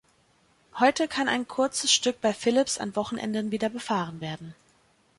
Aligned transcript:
Heute 0.79 1.07
kann 1.07 1.27
ein 1.29 1.47
kurzes 1.47 1.91
Stück 1.93 2.21
bei 2.21 2.33
Phillips 2.33 2.79
an 2.79 2.95
Wochenenden 2.95 3.51
wieder 3.51 3.69
befahren 3.69 4.19
werden. 4.19 4.55